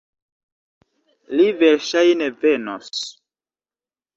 Li 1.35 1.45
verŝajne 1.59 2.31
venos. 2.47 3.07